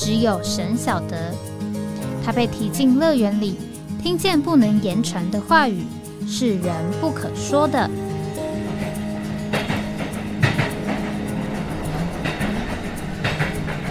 [0.00, 1.30] 只有神晓得，
[2.24, 3.58] 他被提进乐园里，
[4.02, 5.84] 听见不能言传的话语，
[6.26, 7.78] 是人不可说的。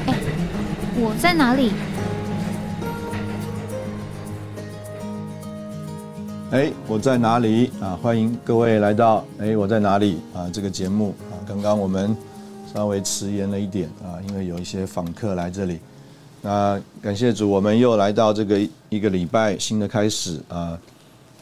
[0.08, 0.16] 哎，
[0.98, 1.72] 我在哪里？
[6.50, 7.96] 哎，我在哪里啊？
[8.02, 10.50] 欢迎各位来到哎，我在哪里啊？
[10.52, 12.18] 这个节目啊，刚刚我们
[12.74, 15.80] 稍微迟延了一点啊，因为有一些访客来这里。
[16.42, 20.80] 那感谢主，我们又来到这个一个礼拜新的开始啊，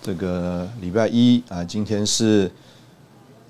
[0.02, 2.52] 这个礼拜一啊，今天是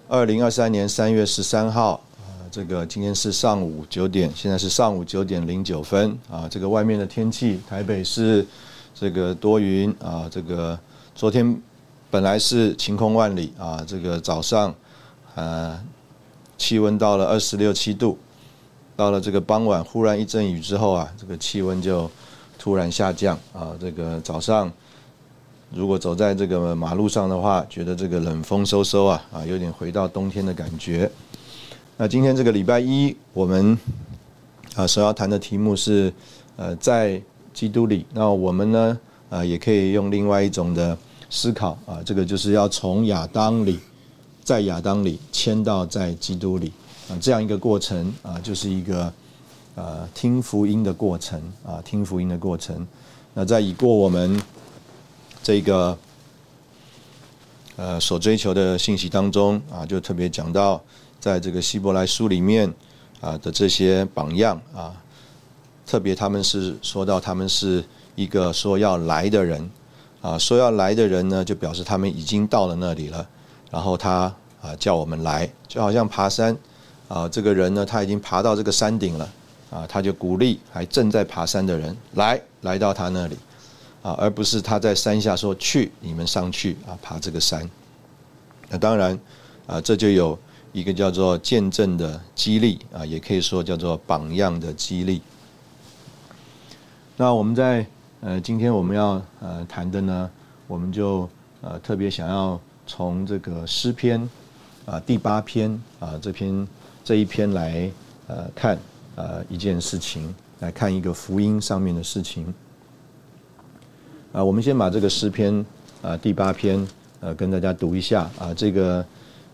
[0.09, 8.45] 二零二三年三月十三号啊，这个今天是上午九点，现在是上午九点零九分啊，这个外面的天气，台北是
[8.93, 10.77] 这个多云啊，这个
[11.15, 11.61] 昨天
[12.11, 14.75] 本来是晴空万里啊，这个早上
[15.35, 15.79] 呃
[16.57, 18.17] 气温到了二十六七度。
[18.97, 22.09] 到了这个傍晚，忽然一阵雨之后啊，这个气温就
[22.57, 23.71] 突然下降啊。
[23.79, 24.69] 这个早上
[25.71, 31.09] 如果走在这个马路上的话，觉得这个冷风嗖嗖啊啊，有点回到冬天的感觉。
[31.95, 33.77] 那今天这个礼拜一，我们
[34.75, 36.11] 啊首要谈的题目是
[36.55, 37.21] 呃在
[37.53, 38.03] 基督里。
[38.13, 40.97] 那我们呢啊也可以用另外一种的
[41.29, 43.79] 思考啊，这个就是要从亚当里，
[44.43, 46.73] 在亚当里迁到在基督里。
[47.09, 49.11] 啊，这样一个过程啊，就是一个
[49.75, 52.85] 呃听福音的过程啊，听福音的过程。
[53.33, 54.41] 那在已过我们
[55.41, 55.97] 这个
[57.75, 60.81] 呃所追求的信息当中啊，就特别讲到
[61.19, 62.73] 在这个希伯来书里面
[63.21, 64.91] 啊的这些榜样啊，
[65.85, 67.83] 特别他们是说到他们是
[68.15, 69.69] 一个说要来的人
[70.21, 73.25] 啊，说要来的人呢，就表示他们已经到了那里了。
[73.69, 76.57] 然后他啊叫我们来，就好像爬山。
[77.07, 79.29] 啊，这个人呢，他已经爬到这个山顶了，
[79.69, 83.37] 啊，他就鼓励还正在爬山的人来，来到他那里，
[84.01, 87.69] 啊，而不是他在山下说去，你们上去啊，爬这个山。
[88.67, 89.17] 那当然，
[89.67, 90.37] 啊，这就有
[90.73, 95.21] 一个叫做见证的激励啊，也可以说叫做榜样的激励。
[97.15, 97.87] 那我们在
[98.19, 100.29] 呃，今天我们要呃谈的呢，
[100.67, 101.29] 我们就
[101.61, 104.29] 呃特别想要从这个诗篇
[104.85, 106.67] 啊第八篇啊这篇。
[107.07, 107.89] 这一篇来
[108.27, 108.77] 呃看
[109.15, 112.53] 呃一件事情，来看一个福音上面的事情。
[114.33, 115.65] 啊，我们先把这个诗篇
[116.01, 116.85] 啊第八篇
[117.21, 119.05] 呃跟大家读一下啊，这个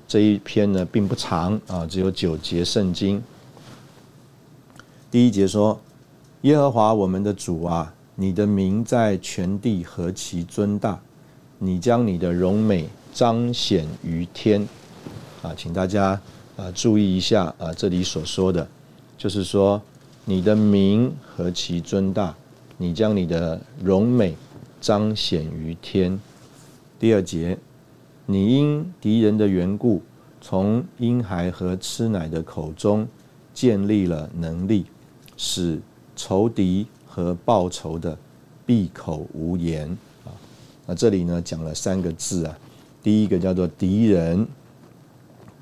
[0.07, 3.21] 这一篇呢并不长啊，只有九节圣经。
[5.11, 5.79] 第一节说：
[6.41, 10.99] 耶和华我们的主啊，你的名在全地何其尊大，
[11.59, 14.67] 你将你的荣美彰显于天。
[15.43, 16.19] 啊，请大家。
[16.55, 18.67] 啊，注意一下啊，这里所说的，
[19.17, 19.81] 就是说
[20.23, 22.35] 你的名何其尊大，
[22.77, 24.35] 你将你的荣美
[24.79, 26.19] 彰显于天。
[26.99, 27.57] 第二节，
[28.27, 30.03] 你因敌人的缘故，
[30.41, 33.07] 从婴孩和吃奶的口中
[33.51, 34.85] 建立了能力，
[35.35, 35.81] 使
[36.15, 38.15] 仇敌和报仇的
[38.63, 39.89] 闭口无言。
[40.23, 40.29] 啊，
[40.85, 42.55] 那这里呢讲了三个字啊，
[43.01, 44.47] 第一个叫做敌人。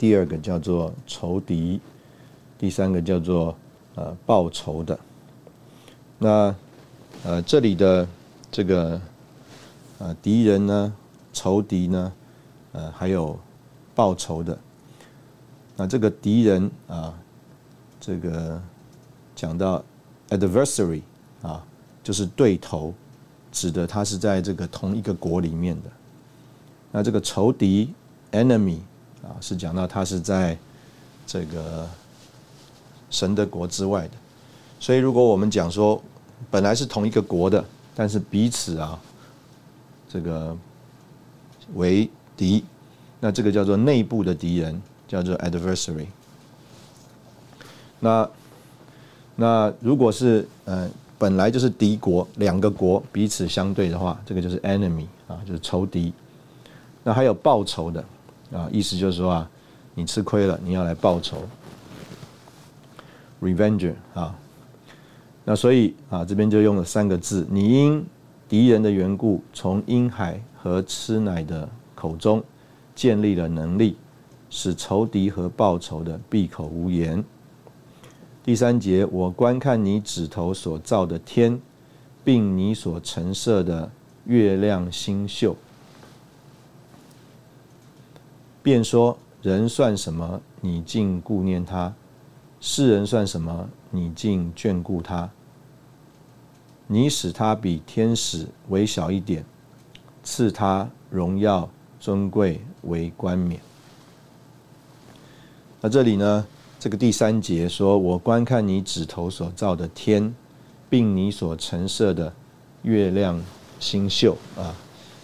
[0.01, 1.79] 第二个叫做仇敌，
[2.57, 3.55] 第三个叫做
[3.93, 4.99] 呃报仇的。
[6.17, 6.55] 那
[7.23, 8.07] 呃这里的
[8.51, 8.99] 这个
[9.99, 10.91] 呃敌人呢，
[11.31, 12.13] 仇敌呢，
[12.71, 13.37] 呃还有
[13.93, 14.57] 报仇的。
[15.77, 17.13] 那这个敌人啊，
[17.99, 18.59] 这个
[19.35, 19.83] 讲到
[20.29, 21.03] adversary
[21.43, 21.63] 啊，
[22.01, 22.91] 就是对头，
[23.51, 25.91] 指的他是在这个同一个国里面的。
[26.91, 27.93] 那这个仇敌
[28.31, 28.79] enemy。
[29.23, 30.57] 啊，是讲到他是在
[31.27, 31.87] 这个
[33.09, 34.13] 神的国之外的，
[34.79, 36.01] 所以如果我们讲说
[36.49, 37.63] 本来是同一个国的，
[37.95, 38.99] 但是彼此啊
[40.09, 40.57] 这个
[41.75, 42.63] 为敌，
[43.19, 46.07] 那这个叫做内部的敌人，叫做 adversary。
[47.99, 48.27] 那
[49.35, 50.89] 那如果是呃
[51.19, 56.11] 本来就是敌国，两个国彼此相对的话，这个就是 enemy 啊，就是仇敌。
[57.03, 58.03] 那还有报仇的。
[58.51, 59.49] 啊，意思就是说啊，
[59.95, 61.43] 你吃亏了，你要来报仇
[63.41, 64.35] ，revenge 啊。
[65.43, 68.05] 那所以啊，这边就用了三个字：你因
[68.47, 72.43] 敌人的缘故，从婴孩和吃奶的口中
[72.93, 73.97] 建立了能力，
[74.49, 77.23] 使仇敌和报仇的闭口无言。
[78.43, 81.59] 第三节，我观看你指头所造的天，
[82.23, 83.89] 并你所陈设的
[84.25, 85.55] 月亮星宿，
[88.63, 90.41] 便说：人算什么？
[90.61, 91.93] 你竟顾念他；
[92.59, 93.69] 世人算什么？
[93.89, 95.29] 你竟眷顾他？
[96.87, 99.45] 你使他比天使微小一点，
[100.23, 101.69] 赐他荣耀
[101.99, 103.59] 尊贵为冠冕。
[105.79, 106.45] 那这里呢？
[106.79, 110.33] 这个第三节说：“我观看你指头所造的天，
[110.89, 112.33] 并你所陈设的
[112.81, 113.39] 月亮
[113.79, 114.75] 星宿啊。”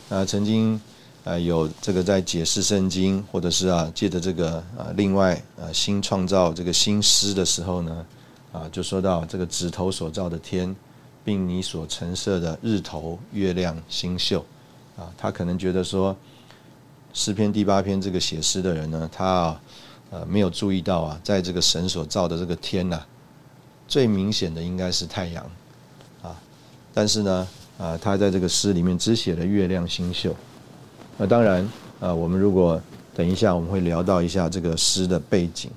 [0.07, 0.79] 那曾经
[1.27, 8.05] 呃有这个在解释圣经，或者是啊借着这个啊另外啊新创造这个新诗的时候呢
[8.53, 10.73] 啊就说到这个指头所造的天，
[11.25, 14.45] 并你所陈设的日头、月亮、星宿
[14.95, 16.15] 啊，他可能觉得说
[17.13, 19.61] 诗篇第八篇这个写诗的人呢，他啊。
[20.09, 23.03] 呃，没有注意到啊，在这个神所造的这个天呐，
[23.89, 25.45] 最明显的应该是太阳，
[26.21, 26.33] 啊，
[26.93, 27.47] 但是呢，
[27.77, 30.33] 啊，他在这个诗里面只写了月亮星宿。
[31.17, 31.67] 那当然，
[31.99, 32.79] 啊，我们如果
[33.15, 35.71] 等一下我们会聊到一下这个诗的背景，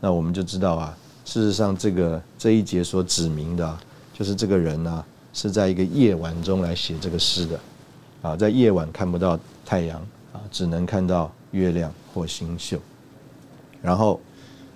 [0.00, 3.78] 那我们就知道啊，事实上这个这一节所指明的，
[4.12, 7.60] 就是这个人呢是在一个夜晚中来写这个诗的，
[8.20, 9.98] 啊，在夜晚看不到太阳，
[10.32, 12.78] 啊，只能看到月亮或星宿。
[13.80, 14.20] 然后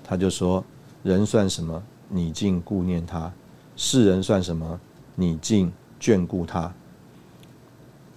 [0.02, 0.64] 他就说
[1.04, 1.80] ：“人算什么？
[2.08, 3.30] 你竟顾念他；
[3.76, 4.80] 世人算什么？
[5.14, 5.70] 你竟
[6.00, 6.72] 眷顾他。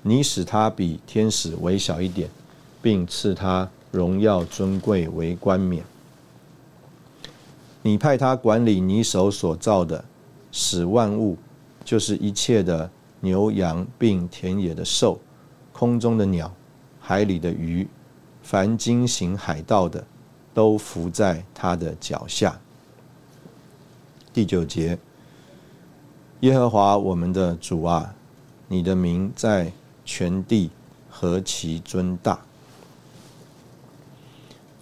[0.02, 2.30] 你使他比天使微小一点，
[2.82, 5.84] 并赐他荣耀尊贵为冠冕。
[7.82, 10.04] 你派他管理你手所造的，
[10.52, 11.38] 使万物，
[11.84, 12.90] 就是一切的
[13.22, 15.20] 牛羊，并田野的兽，
[15.72, 16.54] 空中的鸟，
[17.00, 17.88] 海里的鱼，
[18.42, 20.06] 凡经行海道的。”
[20.52, 22.60] 都伏在他的脚下。
[24.34, 24.98] 第九节，
[26.42, 28.14] 耶和华我们的主啊，
[28.68, 29.72] 你的名在
[30.10, 30.72] 全地
[31.08, 32.40] 何其尊大。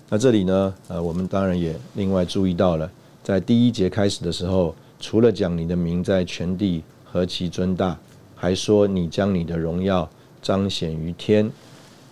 [0.08, 0.74] 那这里呢？
[0.88, 2.90] 呃，我们当然也另外注意到了，
[3.26, 7.98] 在第一节开始的时候，除了讲你的名在全地何其尊大，
[8.38, 10.10] 还说你将你的荣耀
[10.42, 11.52] 彰显于天。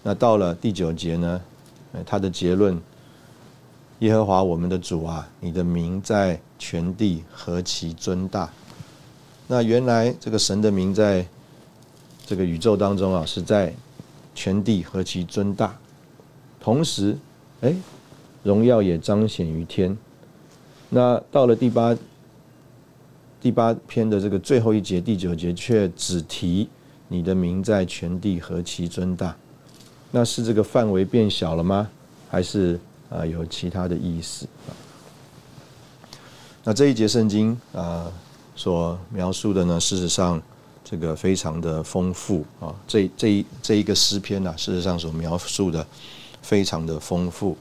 [0.03, 1.41] 那到了第九节呢？
[1.93, 2.77] 呃，他的结论。
[3.99, 8.51] 耶和华我们的主啊，你的名在全地何其尊大！
[9.47, 11.25] 那原来这个神的名在
[12.25, 13.73] 这个宇宙当中啊，是在
[14.33, 15.77] 全地何其尊大。
[16.59, 17.17] 同时，
[17.61, 17.75] 哎，
[18.43, 19.95] 荣耀也彰显于天。
[20.89, 21.95] 那到了第八
[23.39, 26.67] 第八篇的这个最后一节第九节，却只提
[27.07, 29.35] 你的名在全地何其尊大。
[30.11, 31.89] 那是这个范围变小了吗？
[32.29, 32.79] 还是？
[33.07, 34.47] 啊，有其他的意思。
[36.63, 38.11] 那这一节圣经啊，
[38.55, 40.41] 所描述的呢，事实上
[40.85, 42.73] 这个非常的丰富啊。
[42.87, 45.85] 这这这一个诗篇呢，事实上所描述的
[46.41, 47.57] 非常的丰富。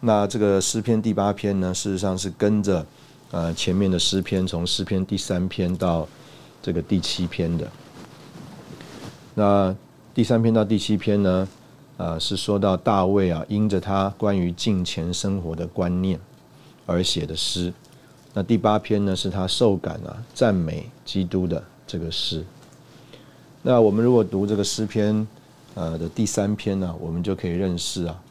[0.00, 2.86] 那这个诗篇第八篇呢，事实上是跟着
[3.32, 6.08] 呃前面的诗篇，从诗篇第三篇到
[6.62, 7.68] 这个第七篇的。
[9.34, 9.76] 那
[10.14, 11.48] 第三篇到第七篇呢？
[11.98, 16.20] 啊，是说到大卫啊，因着他关于敬虔生活的观念
[16.84, 17.72] 而写的诗。
[18.34, 22.44] 那第八篇呢，是他受感啊，赞美基督的这个诗。
[23.62, 25.26] 那我们如果读这个诗篇
[25.74, 28.22] 呃的第三篇呢，我们就可以认识啊，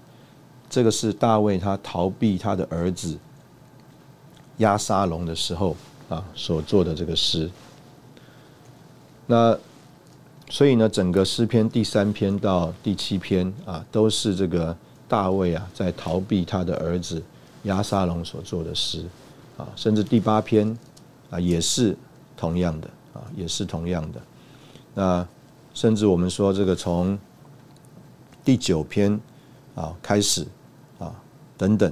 [0.69, 3.17] 这个是大卫他逃避他的儿子
[4.57, 5.75] 押沙龙的时候
[6.07, 7.49] 啊所做的这个诗。
[9.27, 9.57] 那
[10.49, 17.21] 所以呢，整个诗篇第三篇到第七篇啊，都是这个大卫啊在逃避他的儿子
[17.63, 19.03] 亚沙龙所做的诗
[19.57, 20.77] 啊，甚至第八篇
[21.29, 21.97] 啊也是
[22.37, 24.21] 同样的啊，也是同样的。
[24.93, 25.27] 那
[25.73, 27.17] 甚至我们说这个从
[28.43, 29.19] 第九篇
[29.73, 30.45] 啊开始
[30.99, 31.15] 啊
[31.57, 31.91] 等等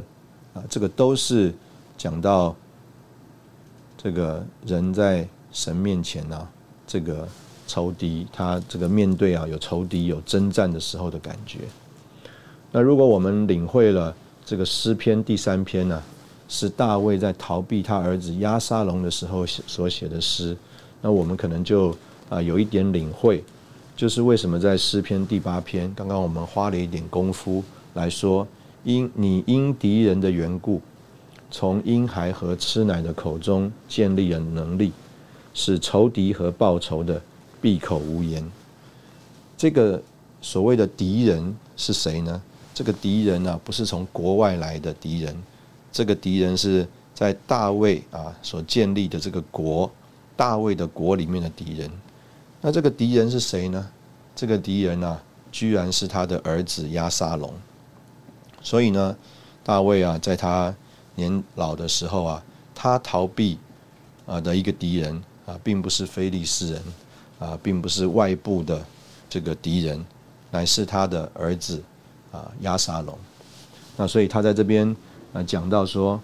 [0.53, 1.51] 啊，这个都是
[1.97, 2.55] 讲到
[3.97, 6.47] 这个人在神面前呢，
[6.85, 7.27] 这个。
[7.65, 11.59] 仇敌，他这个面对啊，有仇敌有征战的时候的感觉。
[12.73, 14.13] 那如果我们领会了
[14.45, 16.03] 这个诗篇第三篇呢，
[16.49, 20.55] 是大卫在逃避他儿子押沙龙的时候所写的诗，
[21.03, 21.95] 那我们可能就
[22.29, 23.43] 啊有一点领会，
[23.95, 28.47] 就是为什么在诗篇第八篇，刚刚我们花了一点功夫来说，
[28.83, 30.81] 因你因敌人的缘故，
[31.51, 34.91] 从婴孩和吃奶的口中建立了能力。
[35.55, 37.21] 使仇敌和报仇的
[37.61, 38.43] 闭口无言。
[39.55, 40.01] 这个
[40.41, 42.41] 所谓的敌人是谁呢？
[42.73, 45.37] 这个敌人呢，不是从国外来的敌人，
[45.91, 49.91] 这个敌人是在大卫啊所建立的这个国，
[50.35, 51.91] 大卫的国里面的敌人。
[52.61, 53.89] 那这个敌人是谁呢？
[54.35, 55.19] 这个敌人呢，
[55.51, 57.53] 居然是他的儿子亚沙龙。
[58.61, 59.15] 所以呢，
[59.63, 60.73] 大卫啊，在他
[61.15, 63.57] 年老的时候啊，他逃避
[64.25, 66.83] 啊的一个敌人啊，并不是非利士人
[67.39, 68.85] 啊，并不是外部的
[69.29, 70.05] 这个敌人，
[70.51, 71.81] 乃是他的儿子。
[72.33, 73.15] 啊，亚沙龙，
[73.95, 74.95] 那所以他在这边
[75.33, 76.19] 啊讲到说，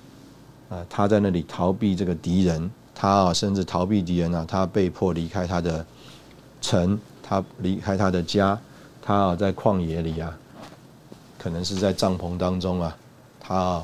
[0.67, 5.85] 啊他在那里逃避这个敌人，他啊甚至逃避敌人啊，他被迫离开他的
[6.59, 8.59] 城，他离开他的家，
[9.01, 10.37] 他啊在旷野里啊，
[11.37, 12.97] 可能是在帐篷当中啊，
[13.39, 13.83] 他啊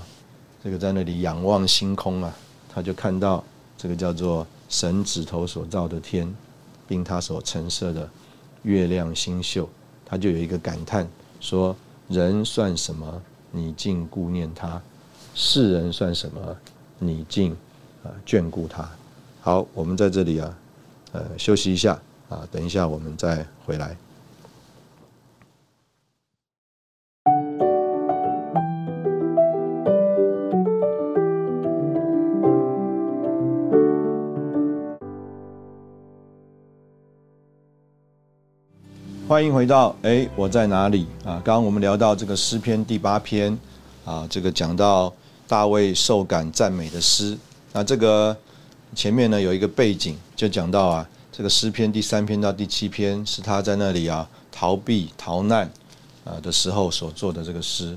[0.62, 2.36] 这个在那里仰望星空啊，
[2.68, 3.42] 他就看到
[3.78, 6.36] 这个叫做神指头所造的天，
[6.86, 8.10] 并他所陈设的
[8.64, 9.70] 月亮星宿，
[10.06, 11.08] 他就有一个感叹
[11.40, 11.74] 说。
[12.08, 13.20] 人算什么？
[13.50, 14.80] 你竟顾念他；
[15.34, 16.56] 世人算什么？
[17.00, 17.52] 你竟
[18.04, 18.88] 啊眷顾他。
[19.46, 20.58] 好，我们在这里啊，
[21.12, 23.96] 呃，休息一下啊，等一下我们再回来。
[39.28, 41.38] 欢迎回到哎，我在哪里啊？
[41.46, 43.56] 刚刚我们聊到这个诗篇第八篇
[44.06, 45.14] 啊，这个讲到
[45.48, 47.38] 大卫受感赞美的诗。
[47.72, 48.36] 那这个
[48.96, 55.70] 前面呢有一个背景，就讲到啊，这个诗篇第三篇到第七篇是他在那里啊逃避逃难
[56.24, 57.96] 啊的时候所做的这个诗。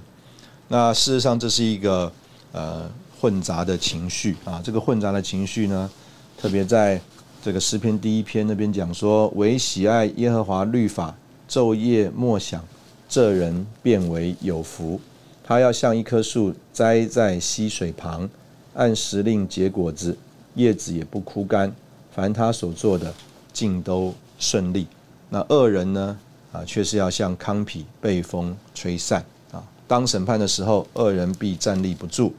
[0.67, 2.13] 那事实上这是一个
[2.53, 2.91] 呃
[3.21, 5.89] 混杂的情绪啊，这个混杂的情绪呢，
[6.37, 7.01] 特别在。
[7.41, 11.17] 这个诗篇第一篇那边讲说，唯喜爱耶和华律法，
[11.49, 12.63] 昼夜默想，
[13.09, 15.01] 这人变为有福。
[15.45, 18.29] 他要像一棵树栽在溪水旁，
[18.75, 20.19] 按时令结果子，
[20.59, 21.75] 叶子也不枯干。
[22.11, 23.15] 凡他所做的，
[23.53, 24.89] 尽都顺利。
[25.31, 26.19] 那恶人呢？
[26.53, 29.25] 啊，却是要像糠皮被风吹散。
[29.53, 32.35] 啊，当审判的时候，恶人必站立不住。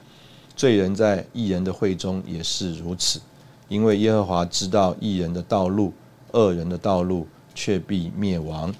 [0.56, 3.22] 罪人在义人的会中也是如此。
[3.70, 5.94] 因为耶和华知道义人的道路，
[6.32, 8.74] 恶人的道路却必灭亡。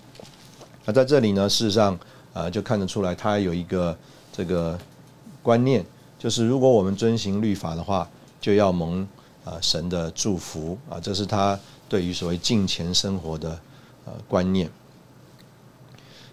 [0.84, 1.98] 那在这里呢，事实上
[2.34, 3.96] 啊，就看得出来，他有一个
[4.34, 4.78] 这个
[5.44, 5.86] 观念，
[6.18, 8.10] 就是如果我们遵行律法的话，
[8.42, 9.08] 就要蒙
[9.50, 13.60] 啊神的祝福啊，这是他对于所谓敬虔生活的
[14.06, 14.70] 呃观念。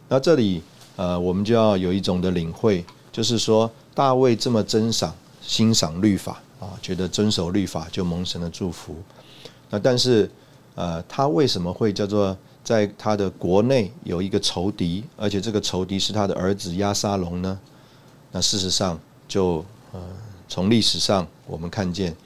[0.09, 0.63] 那这里
[0.97, 6.41] 呃，我们就要有一种的领会，就是说大卫这么珍赏、欣赏律法。
[6.59, 8.97] 啊，觉得遵守律法就蒙神的祝福。
[9.69, 10.29] 那但是，
[10.75, 17.61] 呃，他为什么会叫做在他的国内有一个仇敌，而且这个仇敌是他的儿子亚沙龙呢？
[18.33, 20.01] 那事实上，就呃，
[20.49, 22.17] 从历史上我们看见，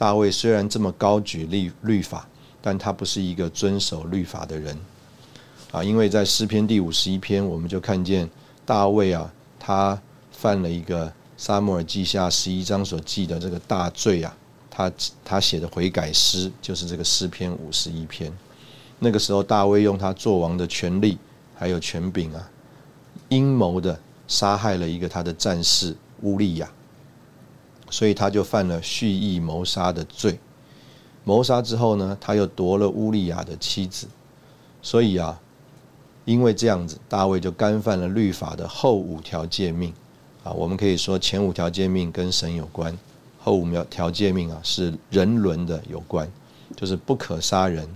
[0.00, 2.26] 大卫虽然这么高举律律法，
[2.62, 4.74] 但他不是一个遵守律法的人。
[5.70, 8.26] 啊，因为在诗篇第五十一篇，我们就看见
[8.64, 10.00] 大卫啊，他
[10.32, 11.12] 犯了一个。
[11.36, 14.36] 沙摩尔记下十一章所记的这个大罪啊，
[14.70, 14.92] 他
[15.24, 18.30] 他写的悔改诗就是这个诗篇五十一篇。
[18.98, 21.16] 那个时候大卫用他做王的权力
[21.54, 22.50] 还有权柄啊，
[23.30, 26.70] 阴谋的杀害了一个他的战士乌利亚，
[27.90, 30.38] 所以他就犯了蓄意谋杀的罪。
[31.24, 34.06] 谋杀之后呢，他又夺了乌利亚的妻子，
[34.80, 35.38] 所以啊，
[36.24, 39.92] 因为这样子，大卫就干犯了律法的后五条诫命。
[40.42, 42.96] 啊，我们可以说前五条诫命跟神有关，
[43.38, 46.26] 后五条条诫命啊是人伦的有关，
[46.74, 47.86] 就是不可杀人、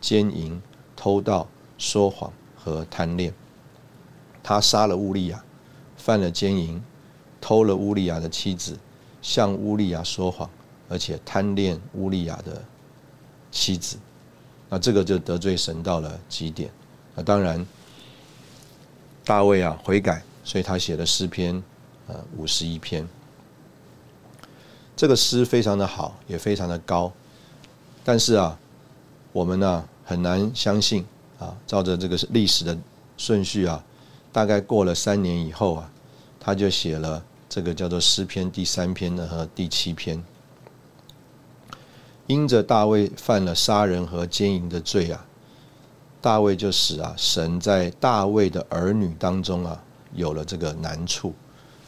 [0.00, 0.60] 奸淫、
[0.96, 1.46] 偷盗、
[1.78, 3.32] 说谎和贪恋。
[4.42, 5.44] 他杀了乌利亚，
[5.96, 6.82] 犯了奸淫，
[7.40, 8.76] 偷了乌利亚的妻子，
[9.24, 10.48] 向乌利亚说谎，
[10.88, 12.62] 而且贪恋乌利亚的
[13.50, 13.96] 妻子。
[14.68, 16.70] 那这个就得罪神到了极点。
[17.14, 17.66] 那当然，
[19.24, 21.62] 大卫啊悔改，所以他写了诗篇。
[22.06, 23.08] 呃，五十一篇，
[24.94, 27.10] 这个诗非常的好，也非常的高，
[28.04, 28.58] 但是啊，
[29.32, 31.02] 我们呢很难相信
[31.38, 32.76] 啊，照着这个历史的
[33.16, 33.82] 顺序啊，
[34.30, 35.90] 大概过了三年以后啊，
[36.38, 40.20] 他就写了这个叫做诗篇第三篇的和第七篇，
[42.26, 45.24] 因着大卫犯了杀人和奸淫的罪啊，
[46.20, 49.80] 大卫就使啊神在大卫的儿女当中啊
[50.14, 51.32] 有了这个难处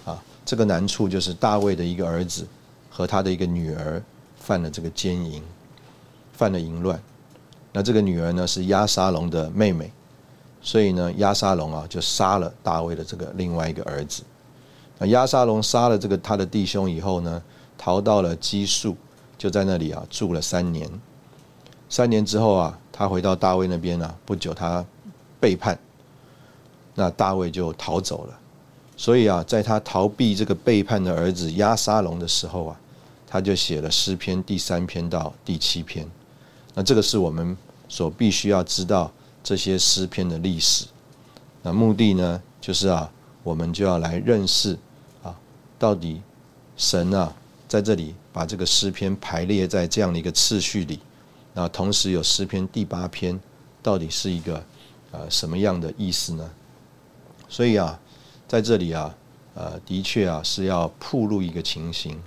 [0.04, 0.22] 啊。
[0.44, 2.46] 这个难处就是大卫的一个儿子
[2.88, 4.00] 和他的一个女儿
[4.36, 5.42] 犯了这个奸淫，
[6.32, 7.02] 犯了淫乱。
[7.72, 9.90] 那这个女儿呢是亚沙龙的妹妹，
[10.62, 14.22] 所以呢亚沙龙啊就杀了大卫的这个另外一个儿子。
[14.98, 17.42] 那亚沙龙杀了这个他的弟兄以后呢，
[17.76, 18.96] 逃到了基述，
[19.36, 20.88] 就在那里啊住了三年。
[21.88, 24.84] 三年之后啊，他回到大卫那边啊，不久他
[25.38, 25.78] 背叛，
[26.94, 28.38] 那大卫就逃走了。
[28.96, 32.80] 所以啊，在他逃避这个背叛的儿子亚沙龙的时候啊，
[33.26, 36.08] 他就写了诗篇第三篇到第七篇。
[36.74, 37.56] 那这个是我们
[37.88, 39.12] 所必须要知道
[39.44, 40.86] 这些诗篇的历史。
[41.62, 43.10] 那目的呢，就是啊，
[43.42, 44.76] 我们就要来认识，
[45.78, 46.22] 到底
[46.76, 47.34] 神啊
[47.68, 51.00] 在这里把这个诗篇排列在这样的一个次序里。
[51.54, 53.40] 那同时有诗篇第八篇，
[53.82, 54.62] 到底是一个
[55.10, 56.50] 呃什么样的意思呢？
[57.48, 57.98] 所以啊，
[58.46, 59.14] 在这里啊，
[59.54, 62.20] 呃，的确啊是要铺露一个情形，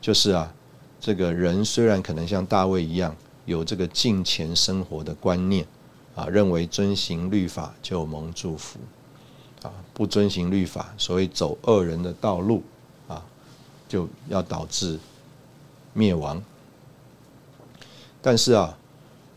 [0.00, 0.52] 就是啊，
[1.00, 5.66] 这个人虽然可能像大卫一样有这个敬虔生活的观念
[6.14, 8.78] 啊，认为遵行律法就蒙祝福
[9.62, 12.62] 啊，不遵行律法，所谓走恶人的道路，
[13.88, 14.98] 就要导致
[15.92, 16.42] 灭亡。
[18.20, 18.76] 但是啊，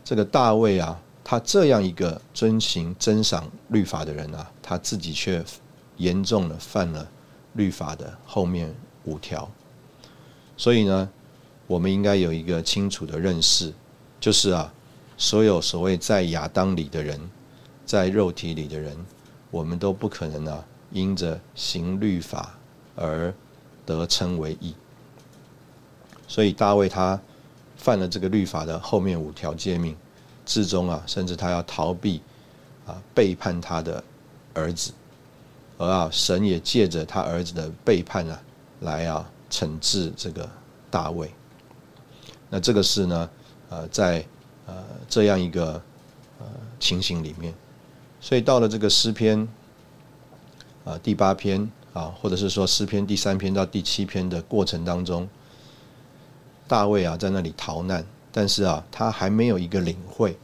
[0.04, 5.44] 这个大卫啊，他这样一个遵行真赏律法的人啊，他自己却
[5.96, 7.06] 严重的犯了
[7.52, 9.48] 律法的后面五条。
[10.56, 11.08] 所以呢，
[11.66, 13.72] 我们应该有一个清楚的认识，
[14.18, 14.72] 就是啊，
[15.16, 17.20] 所有所谓在亚当里的人，
[17.86, 18.96] 在肉体里的人，
[19.50, 22.58] 我们都不可能啊，因着行律法
[22.96, 23.32] 而
[23.84, 24.74] 得称为义。
[26.26, 27.20] 所以大卫他。
[27.76, 29.96] 犯了这个律法的后面五条诫命，
[30.44, 32.20] 至终啊，甚至他要逃避
[32.84, 34.04] 啊，背叛他的
[34.52, 34.92] 儿子，
[35.78, 38.38] 而啊，神也借着他儿子的背叛啊，
[38.80, 40.46] 来啊，惩治这个
[40.90, 41.32] 大卫。
[42.50, 43.30] 那这个是呢，
[43.70, 44.22] 呃，在
[44.66, 45.82] 呃这样一个
[46.38, 46.46] 呃
[46.78, 47.54] 情形里面，
[48.20, 49.48] 所以到了这个诗篇
[50.84, 55.28] 啊第八篇啊，或者是说诗篇第三篇到第七篇的过程当中。
[56.68, 60.38] 大卫啊，在那里逃难，但是啊，他还没有一个领会，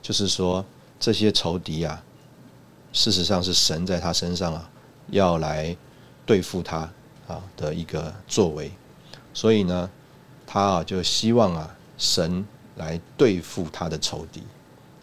[0.00, 0.64] 就是说
[0.98, 2.02] 这些仇敌啊，
[2.94, 4.70] 事实上是神在他身上啊，
[5.10, 5.76] 要来
[6.24, 6.90] 对付他
[7.28, 8.72] 啊的一个作为，
[9.34, 9.90] 所以呢，
[10.46, 12.42] 他啊就希望啊，神
[12.76, 14.42] 来对付他的仇敌，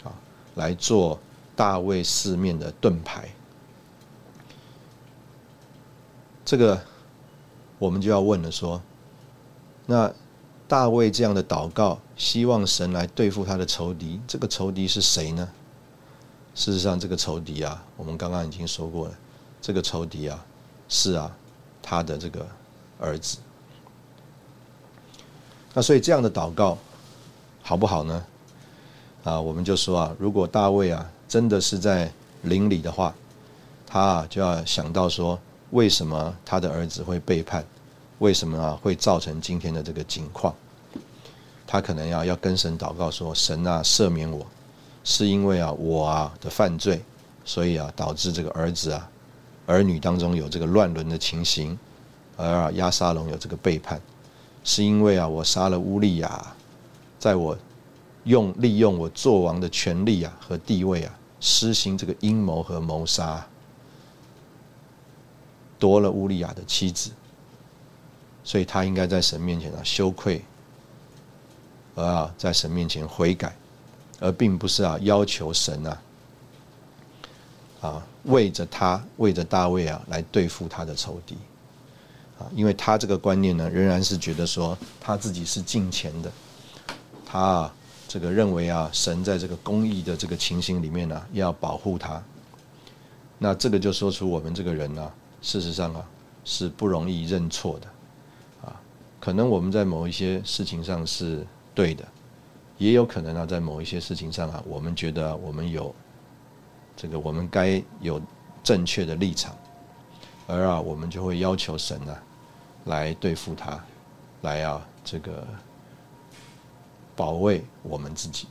[0.04, 0.10] 啊，
[0.56, 1.20] 来做
[1.56, 3.30] 大卫四面的盾牌。
[6.44, 6.82] 这个
[7.80, 8.82] 我们就要问了，说
[9.86, 10.12] 那。
[10.66, 14.20] 大卫这样的祷告，希望神来对付他的仇敌。
[14.26, 15.48] 这个仇敌是谁呢？
[16.56, 19.14] 事实上，这个仇敌啊，我们刚刚已经说过了。
[19.62, 20.44] 这个仇敌啊，
[20.90, 21.32] 是啊，
[21.80, 22.48] 他的这个
[22.98, 23.38] 儿子。
[25.76, 26.76] 那所以这样的祷告
[27.62, 28.26] 好不好呢？
[29.26, 32.12] 啊，我们就说啊，如果大卫啊真的是在
[32.44, 33.14] 邻里的话，
[33.86, 35.38] 他啊就要想到说，
[35.74, 37.66] 为什么他的儿子会背叛？
[38.20, 40.54] 为什么啊会造成今天的这个境况？
[41.66, 44.46] 他可能要要跟神祷告说：“神啊，赦免我，
[45.04, 47.02] 是因为啊我啊的犯罪，
[47.44, 49.10] 所以啊导致这个儿子啊
[49.66, 51.78] 儿女当中有这个乱伦的情形，
[52.38, 54.00] 而啊亚沙龙有这个背叛，
[54.64, 56.56] 是因为啊我杀了乌利亚，
[57.18, 57.58] 在我
[58.26, 63.44] 用利用我做王的权利啊和地位啊，施行这个阴谋和谋杀，
[65.84, 67.12] 夺了乌利亚的妻子。”
[68.46, 70.44] 所以他应该在神面前啊羞愧，
[71.96, 73.56] 而啊在神面前悔改，
[74.20, 76.02] 而并不是啊要求神啊
[77.80, 81.38] 啊为着他为着大卫啊来对付他的仇敌
[82.38, 86.30] 啊，因为他这个观念呢仍然是觉得说他自己是敬虔的，
[87.26, 87.74] 他啊
[88.10, 92.22] 这个认为啊神在这个公义的这个情形里面呢要保护他，
[93.38, 95.12] 那这个就说出我们这个人呢
[95.44, 96.04] 事实上啊
[96.44, 97.88] 是不容易认错的。
[98.68, 98.82] 啊
[99.20, 102.04] 可能我们在某一些事情上是对的，
[102.80, 105.94] 也有可能啊，在某一些事情上啊，我们觉得我们有
[106.98, 108.22] 这个，我们该有
[108.64, 109.56] 正确的立场，
[110.48, 112.24] 而啊，我们就会要求神啊，
[112.86, 113.84] 来对付他，
[114.42, 115.48] 来啊，这个
[117.16, 118.48] 保卫我们自己。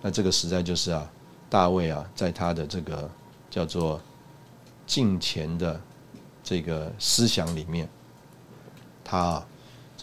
[0.00, 1.08] 那这个实在就是啊，
[1.48, 3.08] 大卫啊，在他的这个
[3.48, 4.00] 叫做
[4.84, 5.80] 敬虔的
[6.42, 7.88] 这个思想里面，
[9.04, 9.42] 他。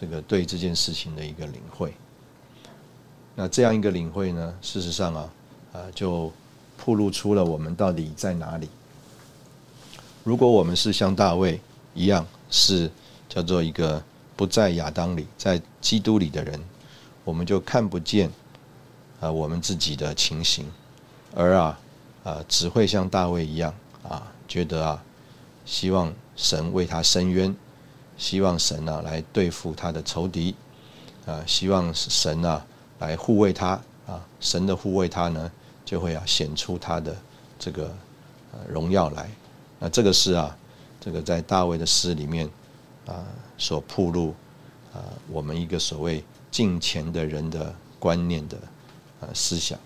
[0.01, 1.93] 这个对这件事情的一个领会，
[3.35, 5.29] 那这样一个领会呢，事实上啊，
[5.73, 6.31] 呃，就
[6.77, 8.69] 暴露出了我们到底在哪里。
[10.23, 11.59] 如果我们是像大卫
[11.93, 12.89] 一样，是
[13.27, 14.01] 叫做一个
[14.37, 16.57] 不在亚当里，在基督里的人，
[17.25, 18.31] 我们就看不见
[19.19, 20.65] 啊我们自己的情形，
[21.35, 21.79] 而啊
[22.23, 23.73] 啊只会像大卫一样
[24.07, 25.03] 啊，觉得啊
[25.65, 27.53] 希望神为他伸冤，
[28.17, 30.55] 希望神啊来对付他的仇敌，
[31.25, 32.65] 啊希望神啊
[32.99, 33.71] 来护卫他
[34.07, 35.51] 啊，神的护卫他呢
[35.83, 37.13] 就会啊显出他的
[37.59, 37.93] 这个
[38.69, 39.29] 荣耀来。
[39.79, 40.57] 那这个是啊，
[41.01, 42.49] 这个在大卫的诗里面
[43.05, 43.25] 啊
[43.57, 44.33] 所铺露
[44.93, 48.57] 啊，我们一个所谓敬虔的人的观念的
[49.19, 49.77] 啊思想。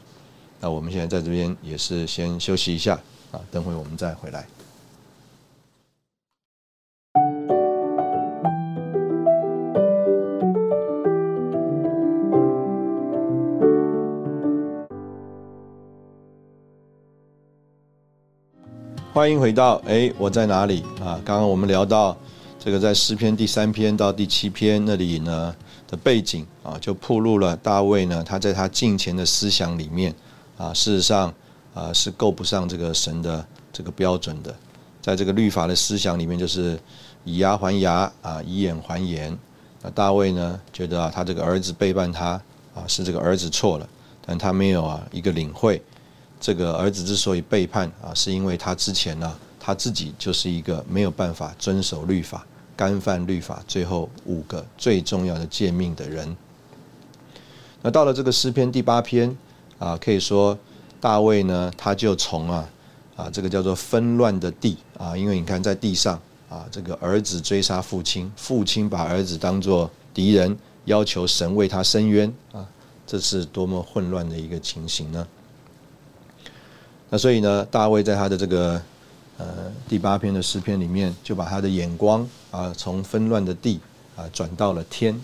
[0.59, 2.93] 那我们现在在这边也是先休息一下
[3.31, 4.45] 啊，等会我们再回来。
[19.13, 21.21] 欢迎回到哎，我在哪里啊？
[21.23, 22.17] 刚刚我们聊到
[22.59, 25.55] 这个，在诗篇第三篇到第七篇那里呢
[25.87, 30.11] 的背景啊，就铺露了大卫呢，他在他近前的思想里面
[30.57, 31.31] 啊， 事实上
[31.75, 34.51] 啊是够不上这个神的这个标准的，
[34.99, 36.79] 在这个律法的思想里面，就是
[37.23, 39.37] 以牙还牙啊，以眼还眼。
[39.83, 42.29] 那大卫呢，觉得啊，他这个儿子背叛他
[42.73, 43.87] 啊，是这个儿子错了，
[44.25, 45.79] 但他没有啊一个领会。
[46.43, 56.35] 这个儿子之所以背叛啊，是因为他之前呢，他自己就是一个没有办法遵守律法、干犯律法，最后五个最重要的诫命的人。
[57.81, 59.33] 那到了这个诗篇第八篇
[59.79, 60.59] 啊，可以说
[60.99, 62.69] 大卫呢，他就从啊
[63.15, 72.67] 啊这个叫做纷乱的地啊，因为你看在地上啊，这个儿子追杀父亲，父亲把儿子当做敌人，要求神为他伸冤啊，
[73.07, 75.25] 这是多么混乱的一个情形呢？
[77.13, 78.81] 那所以呢，大卫在他的这个
[79.37, 79.45] 呃
[79.87, 83.79] 第八篇的诗篇里面，就把他的眼光啊从纷乱的地
[84.15, 85.15] 啊转到了天。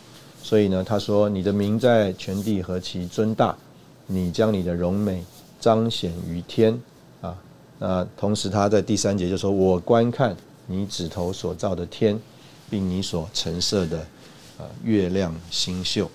[0.44, 3.58] 所以呢，他说：“你的名在全地何其尊大，
[4.06, 5.26] 你将你的荣美
[5.60, 6.80] 彰显于天
[7.22, 7.36] 啊。”
[7.80, 12.20] 那同时他在第三节就说：“我观看你指头所造的天，
[12.70, 13.98] 并你所陈设的
[14.60, 16.08] 啊月亮星宿。”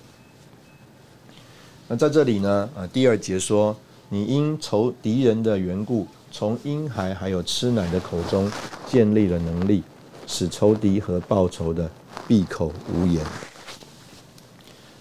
[1.89, 3.75] 那在这里呢，呃第二节说。
[4.09, 8.51] 你因仇敌人的缘故，从婴孩还有吃奶的口中
[8.87, 9.83] 建立了能力，
[10.27, 11.89] 使仇敌和报仇的
[12.27, 13.25] 闭口无言。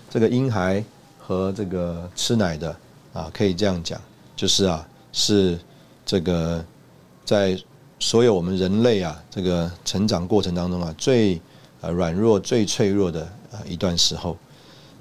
[0.08, 0.82] 这个婴孩
[1.18, 2.74] 和这个吃奶的
[3.12, 4.00] 啊，可以这样讲，
[4.34, 5.58] 就是啊，是
[6.06, 6.64] 这个
[7.24, 7.58] 在
[8.00, 11.40] 所有我们人类啊这个成长过程当中啊，最
[11.82, 14.36] 呃软弱、最脆弱的啊一段时候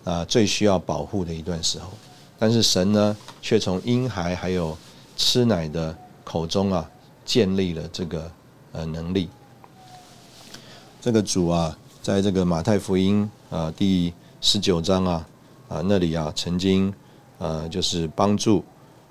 [0.03, 1.87] 啊，最需要保护的一段时候。
[2.43, 4.77] 但是神呢，却从婴孩还有
[5.15, 6.85] 吃奶的口中啊，
[7.23, 8.29] 建立了这个
[8.73, 9.29] 呃能力。
[10.99, 15.25] 这个主啊，在这个马太福音啊第十九章啊
[15.69, 16.93] 啊那里啊，曾经
[17.37, 18.61] 呃就是帮助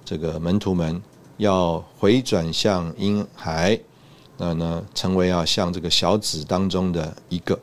[0.05, 1.03] 这个门徒们
[1.39, 3.81] 要回转向婴孩，
[4.37, 7.59] 那呢成为啊像这个小子当中的一个。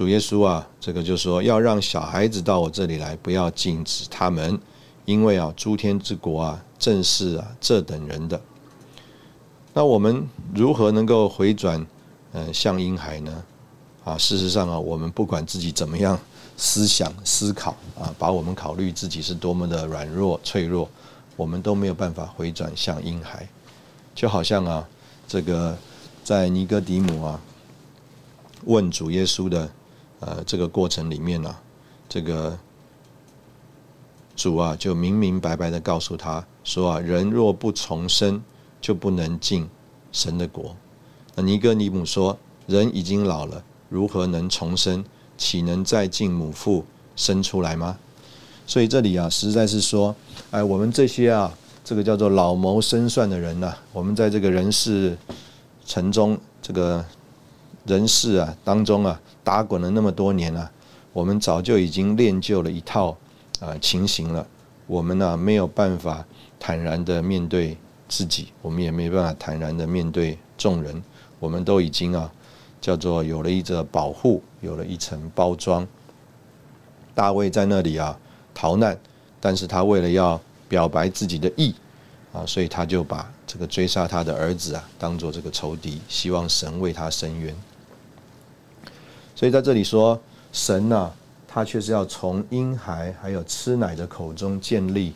[0.00, 4.58] 主耶稣啊，这个就说要让小孩子到我这里来，不要禁止他们，
[5.04, 8.40] 因为啊，诸天之国啊，正是啊这等人的。
[9.74, 11.86] 那我们如何能够回转，
[12.32, 13.44] 嗯，像婴孩呢？
[14.02, 16.18] 啊，事实上啊，我们不管自己怎么样
[16.56, 20.88] 思想思考啊，把我们考虑自己是多么的软弱脆弱，
[21.36, 23.46] 我们都没有办法回转像婴孩。
[24.14, 24.88] 就好像啊，
[25.28, 25.76] 这个
[26.24, 27.38] 在尼哥底母啊
[28.64, 29.70] 问主耶稣的。
[30.20, 31.56] 呃，这个过程里面呢，
[32.08, 32.58] 这个
[34.36, 38.42] 主啊，就明明白白的告诉他说啊，人若不重生，
[38.80, 39.68] 就不能进
[40.12, 40.76] 神的国。
[41.34, 45.04] 那尼哥尼姆说，人已经老了，如何能重生？
[45.38, 46.84] 岂能再进母腹
[47.16, 47.98] 生出来吗？
[48.66, 50.14] 所以这里啊，实在是说，
[50.50, 51.50] 哎，我们这些啊，
[51.82, 55.16] 这个叫做老谋深算的人呐，我们在这个人世
[55.86, 57.02] 城中，这个
[57.84, 59.20] 人世啊当中啊。
[59.42, 60.70] 打滚了那么多年了，
[61.12, 63.16] 我们早就已经练就了一套
[63.58, 64.46] 啊情形了。
[64.86, 66.24] 我们呢没有办法
[66.58, 71.02] 坦然的面对自己，我们也没办法坦然的面对众人。
[71.40, 72.30] 我们都已经啊
[72.80, 75.88] 叫做有了一则保护，有了一层包装。
[77.14, 78.16] 大卫在那里啊
[78.54, 78.96] 逃难，
[79.40, 80.38] 但是他为了要
[80.68, 81.74] 表白自己的意
[82.32, 87.52] 啊，所以他就把这个追杀他的儿子啊当做这个仇敌，希望神为他伸冤。
[89.34, 90.20] 所以在这里说，
[90.52, 91.10] 神呐，
[91.48, 95.14] 他却是要从婴孩还有吃奶的口中建立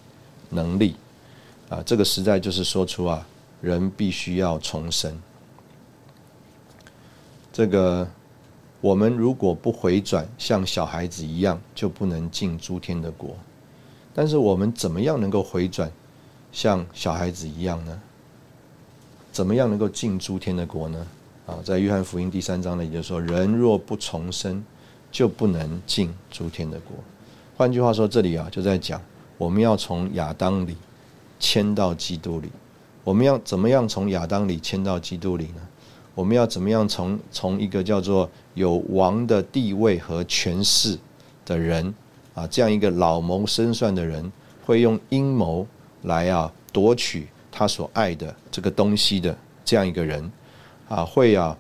[0.51, 0.97] 能力，
[1.68, 3.25] 啊，这个实在就是说出啊，
[3.61, 5.16] 人必须要重生。
[7.53, 8.05] 这个
[8.81, 13.37] 我们如果不回转，像小孩子一样，就不能进诸天的国。
[14.12, 15.88] 但是我们怎么样能够回转，
[16.51, 18.01] 像小孩子一样呢？
[19.35, 21.07] 怎么样能够进诸天的国呢？
[21.44, 24.64] 啊，在约翰福音第三章呢，也就是说，人若不重生，
[25.11, 26.97] 就不能进诸天的国。
[27.57, 29.03] 换句话说，这里啊就在讲，
[29.37, 30.77] 我们要从亚当里
[31.40, 32.49] 迁到基督里。
[33.03, 35.61] 我们要怎么样从亚当里迁到基督里呢？
[36.14, 40.97] 我们要怎么样从从一个叫做有王的地位和权势
[41.44, 41.92] 的人
[42.35, 44.31] 啊，这样一个老谋深算的人，
[44.64, 45.66] 会用阴谋
[46.03, 50.29] 来啊夺取他所爱的这个东西的这样一个人
[50.88, 51.57] 啊，会啊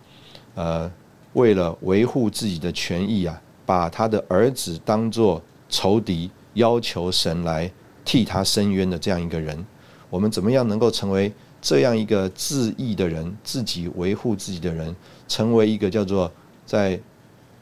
[0.56, 0.90] 呃
[1.34, 7.70] 为了维护自己的权益啊，把他的儿子当作仇敌，要求神来
[8.04, 9.64] 替他伸冤的这样一个人，
[10.10, 11.32] 我们怎么样能够成为？
[11.62, 14.94] 这样一个自义的人，自己维护自己的人，
[15.26, 16.30] 成为一个叫做
[16.66, 17.00] 在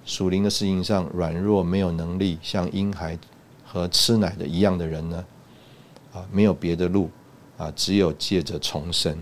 [0.05, 3.17] 属灵的事情上软弱、没有能力，像婴孩
[3.65, 5.25] 和吃奶的一样的人呢？
[6.13, 7.09] 啊，没有别的路
[7.63, 9.17] 啊，只有借着重生。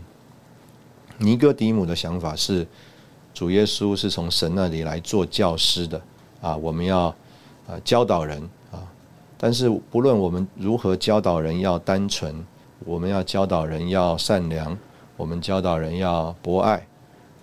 [1.19, 2.67] 尼哥底母的想法是，
[3.35, 6.01] 主耶稣是从神那里来做教师的
[6.41, 7.15] 啊，我们要
[7.69, 8.81] 啊教导人啊，
[9.37, 12.35] 但是不论我们如何教导人，要单纯。
[12.87, 14.75] 我们要教导人要善良，
[15.19, 16.87] 我们教导人要博爱，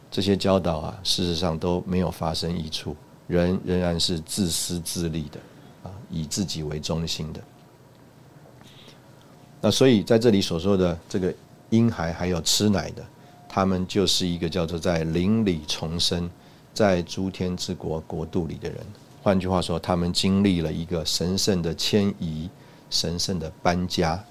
[0.10, 2.96] 这些教导啊，事实上都没有发生益处，
[3.28, 5.40] 人仍然是自私自利的，
[5.84, 7.40] 啊，以自己为中心的。
[9.68, 11.34] 那所以在这里所说的这个
[11.72, 13.04] 婴孩还有吃奶的，
[13.50, 16.30] 他们就是一个叫做在灵里重生，
[16.74, 18.78] 在诸天之国国度里的人。
[19.22, 22.50] 换句话说，他们经历了一个神圣的迁移，
[22.90, 24.24] 神圣的搬家。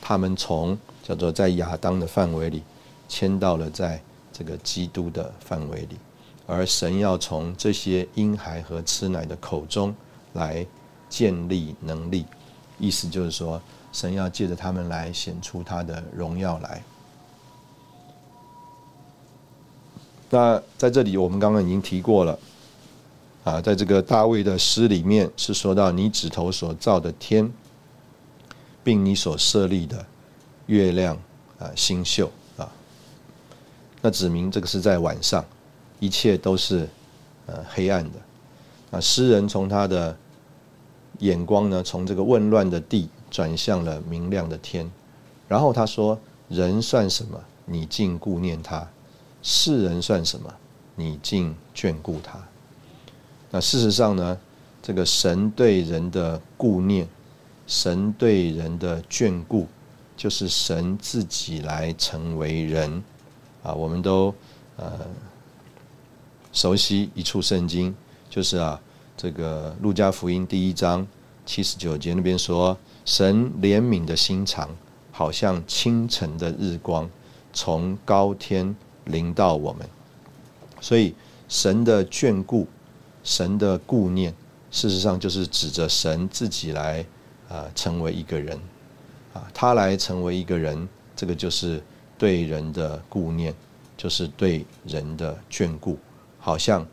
[0.00, 2.62] 他们从叫做在亚当的范围里
[3.08, 4.00] 迁到了在
[4.32, 5.96] 这个基督的范围里，
[6.46, 9.92] 而神要从这些婴孩和吃奶的口中
[10.34, 10.64] 来
[11.08, 12.24] 建立能力，
[12.78, 13.60] 意思就是说，
[13.94, 16.82] 神要借着他们来显出他的荣耀来。
[20.28, 22.38] 那在这里，我们刚刚已经提过了，
[23.44, 27.50] 啊，在这个大卫的诗里面是说到你指头所造的天。
[28.86, 30.04] 并你所设立的
[30.66, 31.16] 月亮
[31.58, 32.70] 啊星宿啊，
[34.02, 35.42] 那指明这个是在晚上，
[36.00, 36.86] 一切都是
[37.46, 38.18] 呃黑暗的。
[38.90, 40.14] 啊，诗人从他的
[41.20, 44.88] 眼光呢，从这个混乱的地转向了明亮的天。
[45.48, 46.16] 然后他说
[46.48, 47.42] ：“人算什么？
[47.66, 48.86] 你竟顾念他；
[49.42, 50.54] 世人算什么？
[50.94, 52.38] 你竟眷顾他。”
[53.50, 54.38] 那事实上呢，
[54.80, 57.08] 这个神对人的顾念。
[57.66, 59.66] 神对人的眷顾，
[60.18, 63.02] 就是神自己来成为人
[63.62, 63.72] 啊！
[63.72, 64.34] 我们都
[64.76, 64.92] 呃
[66.52, 67.94] 熟悉一处圣经，
[68.28, 68.78] 就是啊，
[69.16, 71.06] 这个路加福音第一章
[71.46, 74.68] 七十九节那边说，神怜悯的心肠，
[75.10, 77.08] 好像清晨的日光，
[77.52, 79.88] 从高天临到我们。
[80.80, 81.14] 所以，
[81.48, 82.66] 神的眷顾，
[83.22, 84.34] 神的顾念，
[84.70, 87.04] 事实上就是指着神自己来。
[87.46, 88.58] 啊，成为一个人，
[89.34, 91.80] 啊，他来成为一个人，这个就是
[92.16, 93.54] 对人的顾念，
[93.98, 95.98] 就是对人的眷顾，
[96.38, 96.84] 好像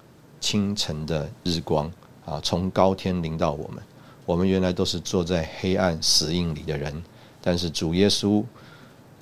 [0.41, 1.89] 清晨的日光
[2.25, 3.81] 啊，从高天临到我们。
[4.25, 7.03] 我们原来都是坐在黑暗死荫里的人，
[7.41, 8.43] 但是主耶稣，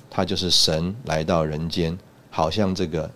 [0.08, 1.98] 他就是神来到人间，
[2.30, 3.10] 好像这个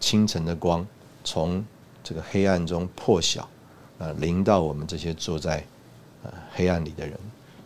[0.00, 0.86] 清晨的光，
[1.24, 1.64] 从
[2.02, 3.48] 这个黑暗中破晓，
[3.98, 5.64] 啊，临到我们这些坐在
[6.22, 6.32] 呃。
[6.54, 7.16] 黑暗里的人，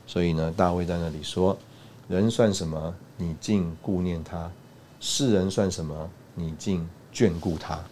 [0.06, 1.56] 所以呢，大卫在那里说
[2.08, 2.94] ：“人算什么？
[3.16, 4.50] 你竟顾念他；
[5.00, 6.10] 世人算什么？
[6.34, 7.82] 你竟眷顾他。”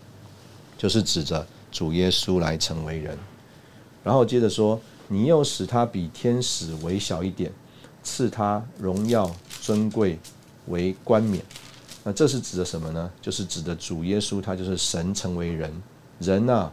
[0.77, 3.17] 就是指着主耶稣来成为人。
[4.05, 4.79] 然后接着说
[5.11, 7.53] ：“你又使他比天使微小一点，
[8.03, 10.19] 赐他荣耀尊贵
[10.69, 11.45] 为冠冕。”
[12.03, 13.11] 那这是指的什么呢？
[13.21, 15.83] 就是指的主耶稣，他就是神成为人，
[16.21, 16.73] 人啊，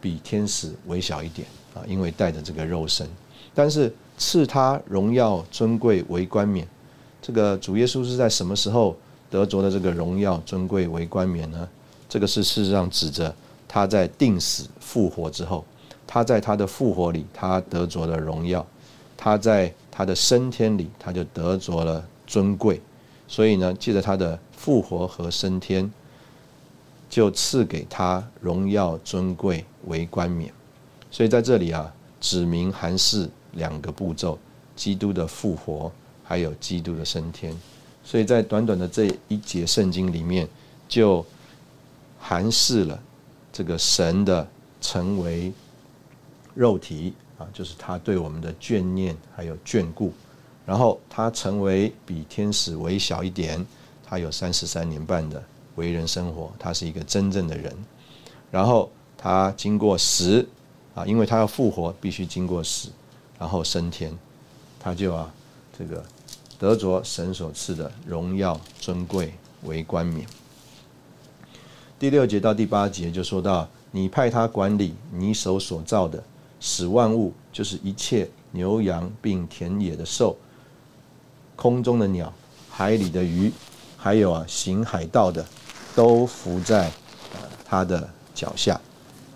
[0.00, 1.46] 比天使微小一点。
[1.74, 3.06] 啊，因为带着这个肉身，
[3.52, 6.66] 但是赐他荣耀尊贵为冠冕。
[7.20, 8.96] 这个主耶稣是在什么时候
[9.28, 11.68] 得着的这个荣耀尊贵为冠冕呢？
[12.08, 13.34] 这个是事实上指着
[13.68, 15.62] 他在定死复活之后，
[16.06, 18.64] 他在他的复活里，他得着了荣耀；
[19.16, 22.80] 他在他的升天里，他就得着了尊贵。
[23.28, 25.90] 所以呢，借着他的复活和升天，
[27.10, 30.52] 就赐给他荣耀尊贵为冠冕。
[31.10, 34.38] 所以在这里啊，指明韩式两个步骤：
[34.76, 35.90] 基督的复活，
[36.22, 37.52] 还有基督的升天。
[38.04, 40.48] 所以在短短的这一节圣经里面，
[40.86, 41.24] 就
[42.20, 43.02] 韩式了
[43.52, 44.46] 这个神的
[44.80, 45.52] 成为
[46.56, 50.12] 肉体啊，就是他对我们的眷念还有眷顾，
[50.64, 53.64] 然后他成为比天使微小一点，
[54.04, 55.40] 他有三十三年半的
[55.74, 57.70] 为人生活，他是一个真正的人，
[58.50, 60.48] 然后他经过死
[60.94, 62.88] 啊，因为他要复活，必须经过死，
[63.38, 64.18] 然后升天，
[64.80, 65.30] 他就啊
[65.78, 66.02] 这个
[66.58, 70.26] 得着神所赐的荣耀尊贵为冠冕。
[71.98, 76.22] 第六节到第八节就说到，你派他管理你手所造的，
[76.66, 80.36] 使万物，就是一切牛羊并田野的兽、
[81.54, 82.32] 空中的鸟、
[82.68, 83.52] 海里的鱼，
[83.96, 85.46] 还有啊行海盗的，
[85.94, 86.86] 都伏在
[87.34, 88.80] 呃他的脚下。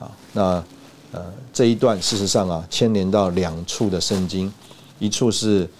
[0.01, 0.43] 啊，那
[1.13, 4.53] 呃这一段事实上啊牵连到两处的圣经，
[4.99, 5.71] 一处是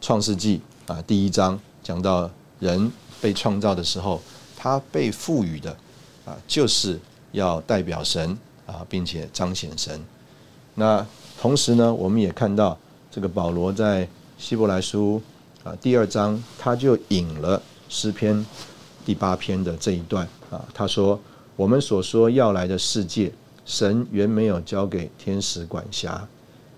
[0.00, 2.30] 创世纪啊第一章讲到
[2.60, 4.22] 人被创造的时候，
[4.56, 5.76] 他被赋予的。
[6.24, 6.98] 啊，就是
[7.32, 10.00] 要代表神啊，并且彰显神。
[10.74, 11.06] 那
[11.40, 12.76] 同时呢，我们也看到
[13.10, 14.08] 这个保罗在
[14.38, 15.20] 希伯来书
[15.62, 18.44] 啊第二章，他就引了诗篇
[19.04, 21.20] 第八篇的这一段啊，他说
[21.56, 23.32] ：“我们所说要来的世界，
[23.64, 26.26] 神原没有交给天使管辖，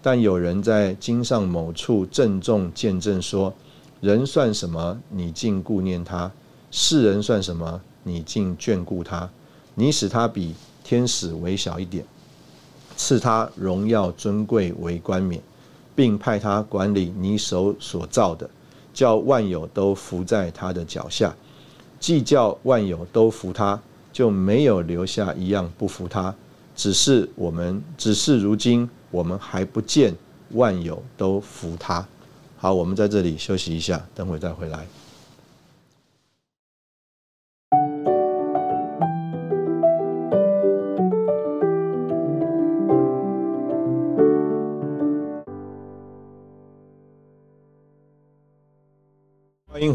[0.02, 3.52] 但有人在经上某处郑重见证说：
[4.00, 5.00] 人算什么？
[5.09, 6.30] 你竟顾念他；
[6.70, 7.80] 世人算什么？
[8.02, 9.28] 你竟眷顾他？”
[9.78, 12.02] 你使他比天使微小一点，
[12.96, 15.40] 赐他荣耀尊贵为冠冕，
[15.94, 18.48] 并派他管理你手所造的，
[18.94, 21.35] 叫万有都伏在他的脚下。
[22.00, 23.80] 既叫万有都服他，
[24.12, 26.35] 就没有留下一样不服他。
[26.74, 30.14] 只是我们，只是如今我们还不见
[30.50, 32.06] 万有都服他。
[32.59, 34.87] 好，我们在这里休息一下，等会再回来。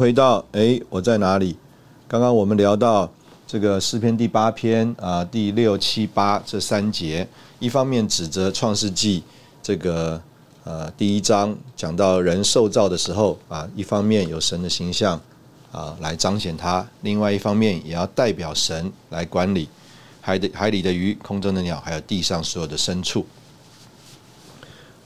[0.01, 1.55] 回到哎，我在哪里？
[2.07, 3.07] 刚刚我们聊到
[3.45, 7.27] 这个诗篇第八篇啊，第六七八这三节，
[7.59, 9.21] 一方面指责创世纪
[9.61, 10.19] 这个
[10.63, 15.21] 呃第一章讲到人受造的时候啊，一方面有神的形象
[15.71, 19.69] 啊来彰显他，另外一方面也要代表神来管理
[20.19, 23.23] 海的海里的鱼、空中的鸟，还有地上所有的牲畜。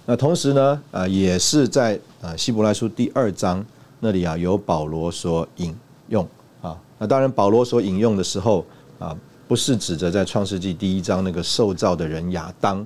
[0.05, 3.65] 那同时呢啊，也是在啊希伯来书第二章。
[4.05, 5.75] 那里啊，有保罗所引
[6.09, 6.27] 用
[6.61, 8.63] 啊，那当然保罗所引用的时候
[8.99, 12.85] 啊，不是指着在创世纪第一章那个受造的人亚当，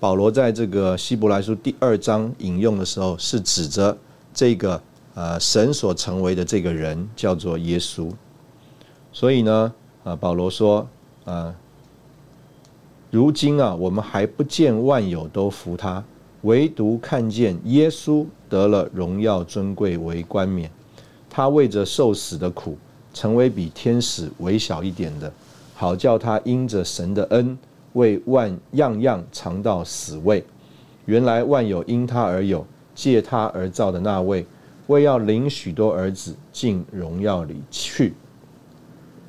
[0.00, 3.96] 保罗在这个希伯来书第二章引用的时候，是指着
[4.34, 4.82] 这个
[5.14, 8.10] 呃神所成为的这个人叫做耶稣，
[9.12, 10.84] 所以呢啊，保罗说
[11.24, 11.54] 啊，
[13.12, 16.02] 如今啊，我们还不见万有都服他。
[16.42, 20.70] 唯独看见耶稣得了荣耀尊贵为冠冕，
[21.28, 22.78] 他为着受死的苦，
[23.12, 25.30] 成为比天使微小一点的，
[25.74, 27.58] 好叫他因着神的恩，
[27.92, 30.42] 为万样样尝到死味。
[31.04, 34.46] 原来万有因他而有，借他而造的那位，
[34.86, 38.14] 为要领许多儿子进荣耀里去。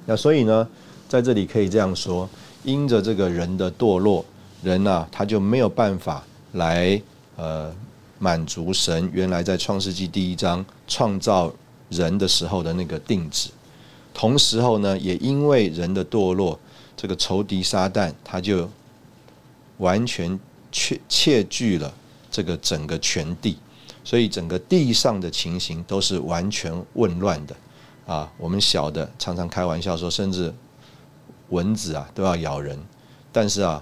[0.06, 0.68] 那所以呢，
[1.10, 2.30] 在这里可以这样说：
[2.64, 4.24] 因着这个人的堕落，
[4.64, 6.24] 人啊，他就没有办法。
[6.54, 7.02] 来，
[7.38, 7.74] 呃，
[8.20, 11.52] 满足神原来在创世纪第一章创造
[11.90, 13.50] 人的时候的那个定旨。
[14.14, 16.60] 同时候呢，也因为人的堕落，
[16.98, 18.70] 这个仇敌撒旦他就
[19.78, 20.38] 完全
[20.72, 21.94] 窃窃据了
[22.30, 23.58] 这个整个全地，
[24.04, 27.56] 所以整个地上的情形都是完全混乱的。
[28.06, 30.54] 啊，我们小的常常开玩笑说，甚至
[31.50, 32.78] 蚊子啊都要咬人，
[33.32, 33.82] 但是啊。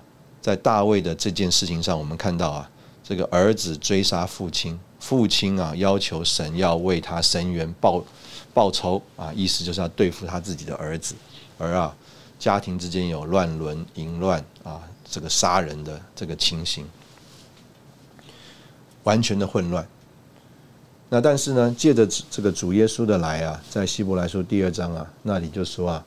[0.49, 2.67] 在大卫的这件事情上，我们看到啊，
[3.03, 8.03] 这个儿子追杀父亲，父亲啊要求神要为他伸冤报
[8.51, 11.13] 报仇啊，意思就是要对付他自己的儿子，
[11.59, 11.95] 而啊
[12.39, 16.83] 家庭之间有乱伦淫乱啊，这个杀人的这个情形，
[19.03, 19.87] 完全的混乱。
[21.09, 26.05] 那但是呢，借着这个主耶稣的来啊，在希伯来书第二章啊那里就说啊，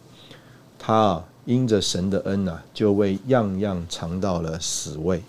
[0.80, 1.24] 他啊。
[1.44, 5.20] 因着神的恩呐，就为样样尝到了死味，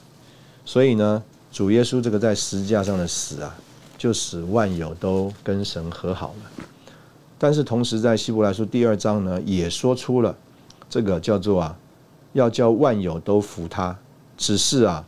[0.63, 3.55] 所以呢，主耶稣这个在十字架上的死啊，
[3.97, 6.65] 就使万有都跟神和好了。
[7.39, 10.35] 但是同时在希伯来书第二章呢，也说出了
[10.87, 11.75] 这个叫做啊，
[12.33, 13.97] 要叫万有都服他。
[14.37, 15.03] 只是啊，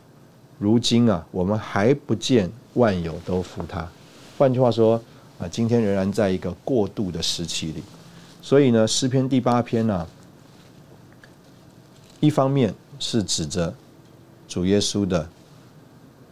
[0.58, 3.88] 如今啊，我们还不见万有都服他。
[4.36, 5.00] 换句话说
[5.38, 7.82] 啊，今天仍然在一个过渡的时期里。
[8.42, 10.04] 所以呢，诗篇第八篇呢。
[12.20, 13.74] 一方面是指着
[14.48, 15.28] 主耶稣的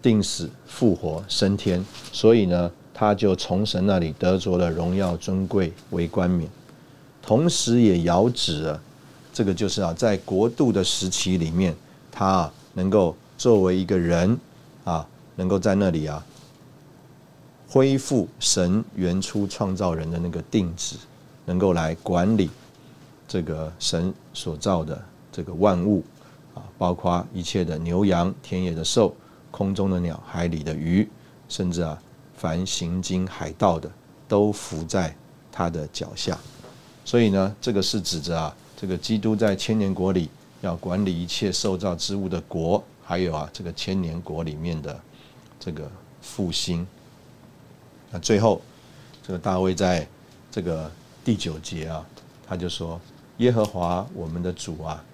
[0.00, 6.48] 定死、复活、升天，所以呢，他就从神那里得着了荣耀、尊贵为冠冕，
[7.22, 8.80] 同时也遥指了
[9.32, 11.74] 这个就是啊，在国度的时期里面，
[12.12, 14.38] 他啊能够作为一个人
[14.84, 15.06] 啊，
[15.36, 16.24] 能够在那里啊
[17.68, 20.96] 恢复神原初创造人的那个定旨，
[21.46, 22.48] 能够来管理
[23.26, 25.02] 这个神所造的
[25.34, 26.04] 这个万物
[26.54, 29.12] 啊，包括一切的牛羊、田野的兽、
[29.50, 31.08] 空中的鸟、海里的鱼，
[31.48, 32.00] 甚至啊，
[32.36, 33.90] 凡行经海道的，
[34.28, 35.12] 都伏在
[35.50, 36.38] 他的脚下。
[37.04, 40.30] 所以呢，这个是指着啊，这个基督在千年国里
[40.60, 45.00] 要管理一切受造之物的国，还有啊，这个千年国里面的
[45.58, 45.90] 这个
[46.22, 46.86] 复兴。
[48.12, 48.62] 那最后，
[49.20, 50.06] 这个大卫在
[50.48, 50.88] 这个
[51.24, 52.06] 第九节啊，
[52.46, 53.00] 他就说
[53.38, 55.04] ：“耶和华我们的主啊，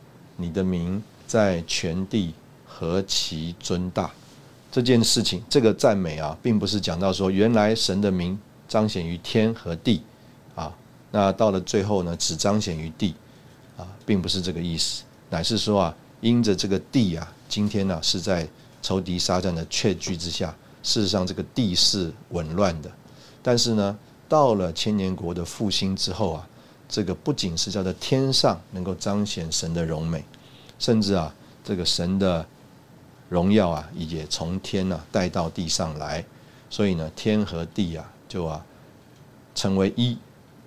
[0.41, 2.33] 你的名在全地
[2.67, 4.11] 何其尊大！”
[4.73, 8.39] 这件事情，这个赞美啊，并不是讲到说原来神的名
[8.69, 10.01] 彰显于天和地
[10.55, 10.73] 啊，
[11.11, 13.15] 那到了最后呢，只彰显于地
[13.77, 18.49] 啊，并不是这个意思，乃是说啊，因着这个地啊，今天呢是在
[18.81, 20.55] 仇敌沙战的确据之下。
[20.83, 22.91] 事实上，这个地是紊乱的，
[23.43, 26.49] 但是呢，到了千年国的复兴之后啊，
[26.91, 30.25] 这个不仅是叫做天上能够彰显神的荣美，
[30.79, 31.33] 甚至啊，
[31.63, 32.45] 这个神的
[33.29, 36.25] 荣耀啊，也从天呢带到地上来，
[36.69, 38.67] 所以呢，天和地啊，就啊
[39.55, 40.19] 成为一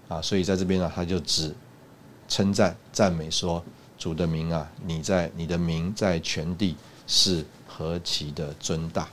[0.08, 1.54] 啊，所以在这边呢，他就只
[2.30, 3.62] 称赞赞美说
[3.98, 9.10] 主的名啊，你在你的名在全地是何其的尊大。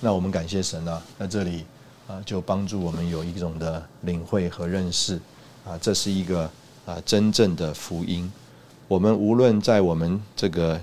[0.00, 1.66] 那我们感谢神啊，在这里
[2.12, 5.18] 啊，就帮助我们有一种的领会和认识
[5.64, 6.42] 啊，这是一个
[6.84, 8.30] 啊真正的福音。
[8.86, 10.78] 我们无论在我们这个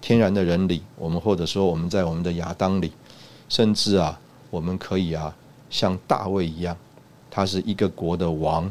[0.00, 2.90] 天然的人里，我们或者说我们在我们的亚当里，
[3.48, 4.18] 甚至啊，
[4.50, 5.32] 我们可以啊
[5.70, 6.76] 像大卫一样，
[7.30, 8.68] 他是一个国的王，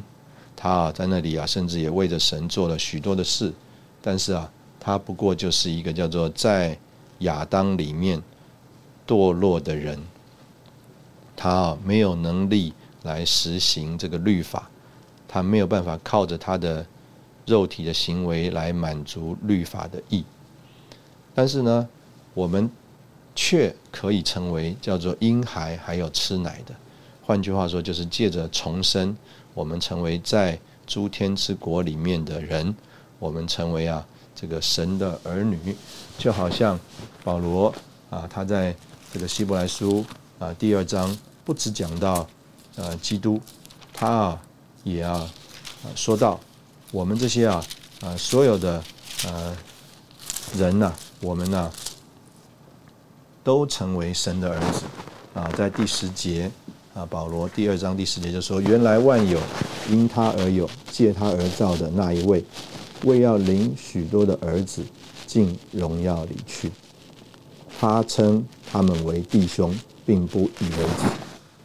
[0.54, 3.54] 他啊在那里啊，甚至也为着神做了许多的事，
[4.02, 6.78] 但是啊，他不过就是一个叫做在
[7.20, 8.22] 亚当里面。
[9.08, 9.98] 堕落的人，
[11.38, 12.74] 他啊没有能力
[13.04, 14.70] 来实行这个律法，
[15.28, 16.86] 他没有办法靠着他的
[17.46, 20.26] 肉体的行为来满足律法的意。
[21.34, 21.88] 但是呢，
[22.34, 22.70] 我们
[23.34, 26.76] 却可以成为叫做婴孩，还有吃奶的。
[27.22, 29.16] 换句话说，就是借着重生，
[29.54, 32.76] 我们成为在诸天之国里面的人，
[33.20, 35.76] 我们成为啊这个神的儿女，
[36.18, 36.78] 就好像
[37.24, 37.74] 保罗
[38.10, 38.76] 啊他在。
[39.10, 40.06] 这个希伯来书
[40.40, 42.28] 啊，第二章不只讲到
[42.76, 43.42] 呃基督，
[43.92, 44.42] 他啊
[44.84, 45.28] 也啊
[45.96, 46.40] 说到
[46.92, 47.64] 我们这些啊
[48.02, 48.84] 啊所有的
[49.26, 49.58] 呃
[50.56, 51.72] 人呐，我们呢
[53.44, 54.84] 都成为神的儿子
[55.34, 55.50] 啊。
[55.58, 56.52] 在第十节
[56.94, 59.40] 啊，保罗第二章第十节就说：“原来万有
[59.90, 62.46] 因他而有，借他而造的那一位，
[63.06, 64.84] 为要领许多的儿子
[65.26, 66.72] 进荣耀里去。”
[67.80, 69.76] 他称他们为弟兄，
[70.08, 71.06] 并不以为己。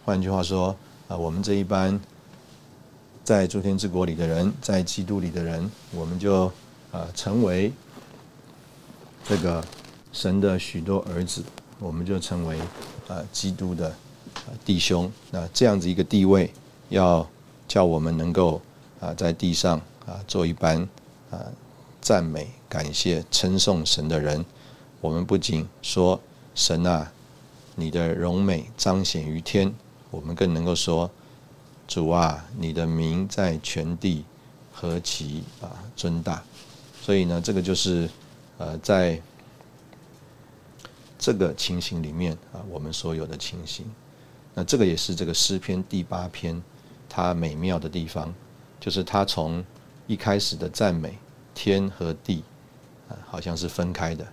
[0.05, 0.77] 换句话说，
[1.07, 1.99] 啊，我们这一班
[3.23, 6.47] 在诸天之国里的人，在基督里的人，我们就
[6.91, 7.73] 啊成为
[9.25, 9.65] 这个
[10.13, 11.45] 神的许多儿子，
[11.79, 12.59] 我们就成为
[13.07, 13.95] 啊基督的
[14.65, 15.09] 弟兄。
[15.31, 16.53] 那这样子一个地位，
[16.89, 17.25] 要
[17.69, 18.61] 叫我们能够
[18.99, 20.77] 啊在地上啊做一班
[21.31, 21.39] 啊
[22.01, 24.45] 赞美、感谢、称颂神的人。
[25.01, 26.21] 我们不仅说
[26.57, 27.13] 神啊，
[27.75, 29.75] 你的荣美彰显于天，
[30.11, 31.11] 我们更能够说
[31.89, 34.25] 主啊，你的名在全地
[34.73, 36.43] 何其啊尊大。
[37.01, 38.09] 所以呢，这个就是
[38.59, 39.21] 呃，在
[41.19, 43.85] 这个情形里面啊，我们所有的情形。
[44.55, 46.63] 那这个也是这个诗篇第八篇
[47.09, 48.33] 它美妙的地方，
[48.79, 49.65] 就是它从
[50.07, 51.19] 一开始的赞美
[51.55, 52.45] 天和地
[53.09, 54.27] 啊，好像是分开的。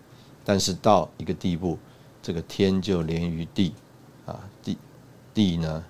[0.43, 1.77] 但是到一个地步，
[2.29, 3.73] 这个天就连于地，
[4.27, 4.77] 啊，地
[5.33, 5.83] 地呢，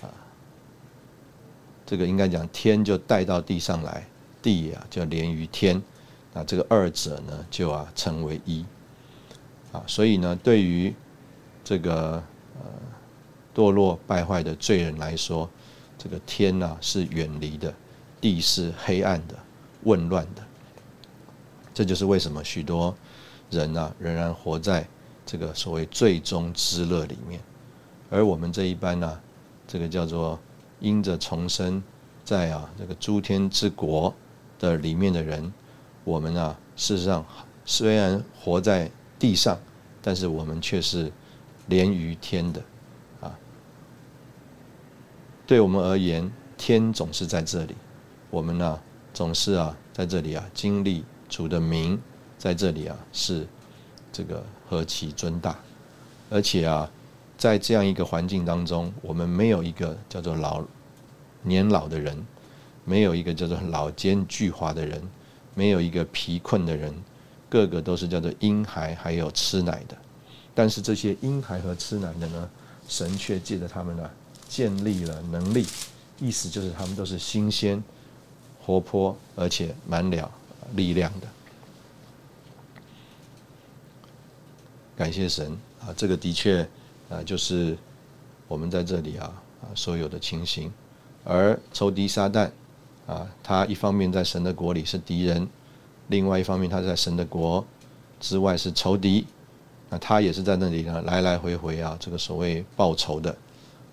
[0.00, 0.08] 啊，
[1.84, 4.02] 这个应该讲天就带到地上来，
[4.40, 5.82] 地啊就连于天，
[6.32, 8.64] 那这个二者呢就啊成为一，
[9.70, 10.94] 啊，所以呢对于
[11.62, 12.12] 这个
[12.58, 12.64] 呃
[13.54, 15.50] 堕落败坏的罪人来说，
[15.98, 17.74] 这个天呢是远离的，
[18.22, 19.34] 地是黑暗的、
[19.84, 20.42] 混乱的，
[21.74, 22.96] 这就是为什么许多。
[23.50, 24.86] 人啊，仍然活在
[25.28, 27.38] 这个所谓最终之乐里面，
[28.08, 29.20] 而我们这一班呢，
[29.66, 30.40] 这个叫做
[30.80, 31.82] 因着重生，
[32.24, 34.14] 在啊这个诸天之国
[34.58, 35.52] 的里面的人，
[36.02, 37.22] 我们啊，事实上
[37.66, 39.58] 虽然活在地上，
[40.00, 41.12] 但是我们却是
[41.66, 42.62] 连于天的
[43.20, 43.38] 啊。
[45.46, 47.74] 对我们而言，天总是在这里，
[48.30, 48.80] 我们呢
[49.12, 52.00] 总是啊在这里啊经历主的名，
[52.38, 53.46] 在这里啊是
[54.10, 55.56] 这个何其尊大，
[56.30, 56.90] 而且啊
[57.36, 60.62] 在这样一个环境当中，我们没有一个叫做老
[61.42, 62.26] 年老的人，
[62.84, 65.02] 没有一个叫做老奸巨猾的人，
[65.54, 66.94] 没有一个疲困的人，
[67.48, 69.96] 个个都是叫做婴孩，还有吃奶的。
[70.54, 72.50] 但是这些婴孩和吃奶的呢，
[72.88, 74.10] 神却借着他们呢。
[74.48, 75.66] 建立了能力，
[76.18, 77.84] 意思就是他们都是新鲜、
[78.64, 80.30] 活泼，而且满了
[80.74, 81.26] 力量的。
[84.98, 85.94] 感谢神啊！
[85.96, 86.68] 这个的确
[87.08, 87.78] 啊，就是
[88.48, 89.32] 我们在这里啊
[89.62, 90.72] 啊所有的情形。
[91.22, 92.50] 而仇敌撒旦
[93.06, 95.48] 啊，他一方面在神的国里是敌人，
[96.08, 97.64] 另外一方面他在神的国
[98.18, 99.24] 之外是仇敌。
[99.88, 103.36] 那他也是在那里呢，来来回回啊，这个所谓报仇的。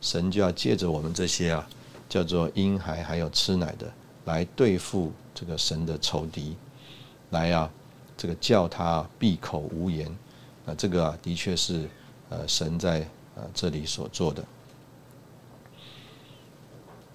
[0.01, 1.69] 神就要借着我们这些啊，
[2.09, 3.93] 叫做婴孩还有吃奶的，
[4.25, 6.57] 来对付这个神的仇敌，
[7.29, 7.69] 来啊，
[8.17, 10.11] 这个叫他闭口无言。
[10.65, 11.89] 啊，这个啊，的确是
[12.29, 14.43] 呃神在呃这里所做的。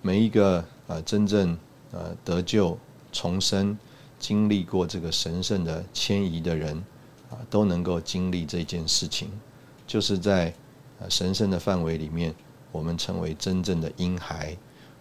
[0.02, 1.58] 每一个啊真正
[1.90, 2.78] 呃得救
[3.12, 3.78] 重生、
[4.18, 6.76] 经历过这个神圣的迁移的人
[7.30, 9.28] 啊，都能够经历这件事情，
[9.86, 10.54] 就是在
[11.00, 12.34] 呃神圣的范围里面。
[12.72, 14.56] 我们成为真正的婴孩，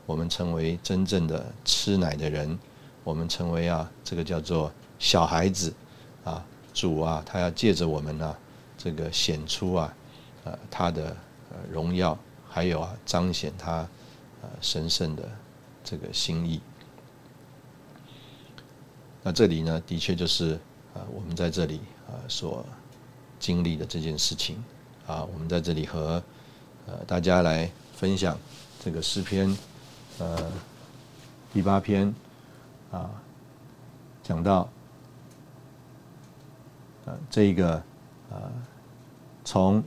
[0.07, 2.57] 我们成为真正的吃奶的人，
[3.03, 5.71] 我们成为啊，这个叫做小孩子
[6.23, 6.43] 啊，
[6.73, 8.35] 主啊，他要借着我们呢，
[8.77, 9.93] 这个显出啊，
[10.43, 11.15] 呃，他的
[11.71, 12.17] 荣耀，
[12.47, 13.87] 还有啊，彰显他
[14.41, 15.29] 呃神圣的
[15.83, 16.61] 这个心意。
[19.23, 20.53] 那这里呢，的确就是
[20.93, 22.65] 啊，我们在这里啊所
[23.39, 24.63] 经历的这件事情
[25.05, 26.21] 啊，我们在这里和。
[26.87, 28.35] 呃，大家来分享
[28.83, 29.55] 这个诗篇，
[30.17, 30.51] 呃，
[31.53, 32.11] 第八篇
[32.91, 33.11] 啊，
[34.23, 34.67] 讲到
[37.29, 37.81] 这一个
[38.29, 38.37] 呃，
[39.45, 39.83] 从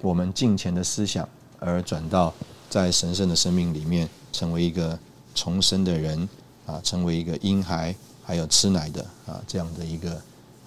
[0.00, 1.28] 我们近前的思想
[1.58, 2.32] 而转到
[2.68, 4.98] 在神圣的生命里面成为一个
[5.34, 6.28] 重生的人
[6.66, 10.20] 啊，成为一个婴孩，还有吃奶的啊这样的一个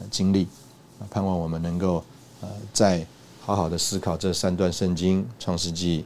[0.10, 0.48] 经历，
[1.10, 2.04] 盼望我们能够
[2.42, 3.06] 呃在。
[3.42, 6.02] 好好的思考这三段圣经，《创世纪》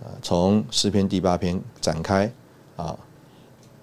[0.00, 2.30] 呃，从诗篇第八篇展开
[2.76, 2.96] 啊，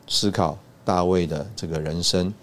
[0.08, 2.34] 思考大卫的这个人生，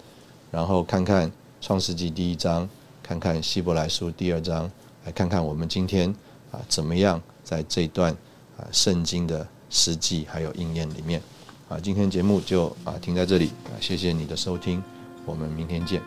[0.51, 1.27] 然后看看
[1.63, 2.69] 《创世纪》第一章，
[3.01, 4.69] 看看《希伯来书》第二章，
[5.05, 6.13] 来看看我们今天
[6.51, 8.11] 啊怎么样在这段
[8.57, 11.21] 啊圣经的实际还有应验里面
[11.69, 14.83] 啊，今天节目就啊停在这里啊，谢谢你的收听，
[15.25, 16.01] 我们明天见。